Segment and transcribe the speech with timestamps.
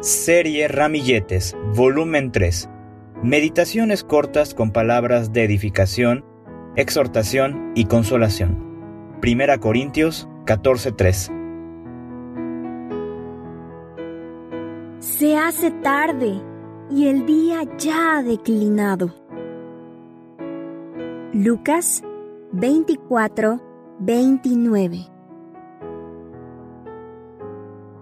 [0.00, 2.68] Serie Ramilletes, volumen 3.
[3.22, 6.22] Meditaciones cortas con palabras de edificación,
[6.76, 9.16] exhortación y consolación.
[9.22, 11.32] Primera Corintios 14:3.
[14.98, 16.42] Se hace tarde
[16.90, 19.14] y el día ya ha declinado.
[21.32, 22.02] Lucas
[22.52, 23.62] 24,
[24.00, 25.15] 29.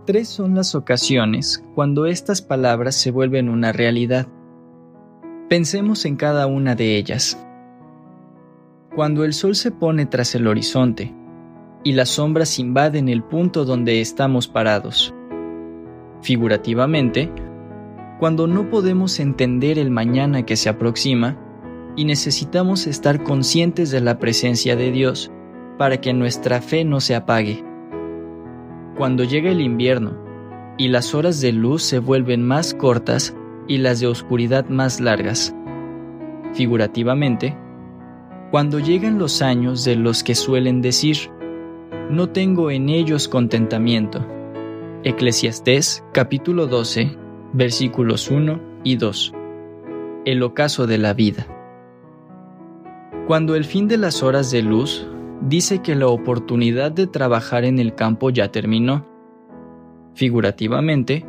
[0.07, 4.27] Tres son las ocasiones cuando estas palabras se vuelven una realidad.
[5.49, 7.43] Pensemos en cada una de ellas.
[8.95, 11.15] Cuando el sol se pone tras el horizonte
[11.85, 15.15] y las sombras invaden el punto donde estamos parados.
[16.21, 17.33] Figurativamente,
[18.21, 21.39] cuando no podemos entender el mañana que se aproxima
[21.97, 25.31] y necesitamos estar conscientes de la presencia de Dios
[25.79, 27.65] para que nuestra fe no se apague.
[28.97, 30.13] Cuando llega el invierno
[30.79, 33.35] y las horas de luz se vuelven más cortas
[33.67, 35.55] y las de oscuridad más largas.
[36.53, 37.57] Figurativamente,
[38.53, 41.17] cuando llegan los años de los que suelen decir,
[42.09, 44.25] no tengo en ellos contentamiento.
[45.03, 47.19] Eclesiastés capítulo 12
[47.53, 49.33] versículos 1 y 2.
[50.25, 51.47] El ocaso de la vida.
[53.27, 55.07] Cuando el fin de las horas de luz
[55.49, 59.07] dice que la oportunidad de trabajar en el campo ya terminó.
[60.15, 61.27] Figurativamente,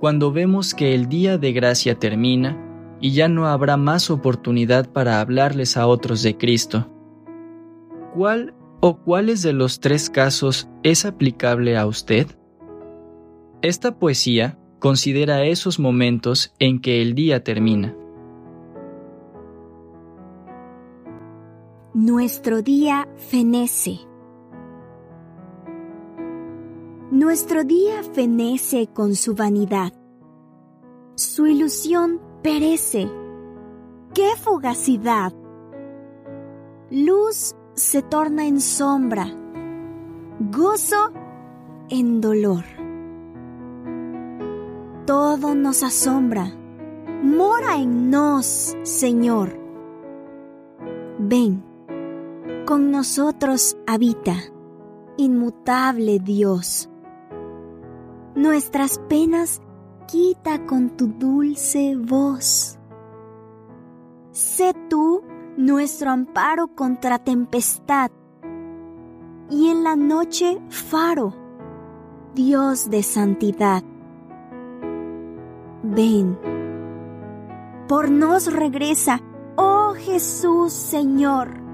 [0.00, 2.62] cuando vemos que el día de gracia termina
[3.00, 6.90] y ya no habrá más oportunidad para hablarles a otros de Cristo.
[8.14, 12.26] ¿Cuál o cuáles de los tres casos es aplicable a usted?
[13.62, 17.94] Esta poesía considera esos momentos en que el día termina.
[22.08, 23.98] Nuestro día fenece.
[27.10, 29.92] Nuestro día fenece con su vanidad.
[31.16, 33.10] Su ilusión perece.
[34.14, 35.32] ¡Qué fugacidad!
[36.92, 39.26] Luz se torna en sombra,
[40.38, 41.10] gozo
[41.88, 42.62] en dolor.
[45.06, 46.52] Todo nos asombra.
[47.24, 49.58] Mora en nos, Señor.
[51.18, 51.75] Ven
[52.66, 54.34] con nosotros habita,
[55.16, 56.88] inmutable Dios.
[58.34, 59.60] Nuestras penas
[60.06, 62.78] quita con tu dulce voz.
[64.32, 65.22] Sé tú
[65.56, 68.10] nuestro amparo contra tempestad,
[69.48, 71.34] y en la noche faro,
[72.34, 73.82] Dios de santidad.
[75.82, 76.38] Ven,
[77.88, 79.20] por nos regresa,
[79.56, 81.65] oh Jesús Señor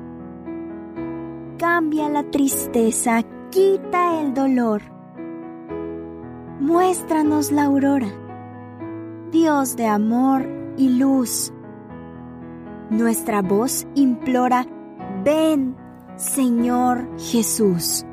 [1.62, 4.82] cambia la tristeza, quita el dolor.
[6.58, 8.08] Muéstranos la aurora,
[9.30, 10.44] Dios de amor
[10.76, 11.52] y luz.
[12.90, 14.66] Nuestra voz implora,
[15.22, 15.76] ven,
[16.16, 18.04] Señor Jesús.